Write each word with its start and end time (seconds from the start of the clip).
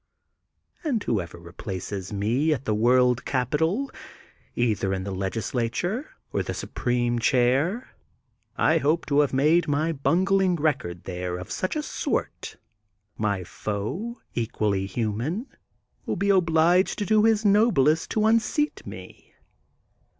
And 0.83 1.03
who 1.03 1.21
ever 1.21 1.37
replaces 1.37 2.11
me 2.11 2.51
at 2.55 2.65
the 2.65 2.73
World 2.73 3.23
Capitol^ 3.23 3.89
either 4.55 4.95
in 4.95 5.03
the 5.03 5.11
legislature 5.13 6.09
or 6.33 6.41
the 6.41 6.53
supremef 6.55 7.19
chair, 7.21 7.91
I 8.57 8.79
hope 8.79 9.05
to 9.05 9.19
have 9.19 9.31
made 9.31 9.67
my 9.67 9.91
bungling 9.91 10.55
record 10.55 11.03
there 11.03 11.37
of 11.37 11.51
such 11.51 11.75
a 11.75 11.83
sort, 11.83 12.57
my 13.15 13.43
foe, 13.43 14.19
equally 14.33 14.87
hxunan, 14.87 15.45
will 16.07 16.15
be 16.15 16.31
obliged 16.31 16.99
|;o 17.03 17.05
do 17.05 17.23
his 17.25 17.45
noblest 17.45 18.09
to 18.09 18.25
unseat 18.25 18.83
me. 18.87 19.35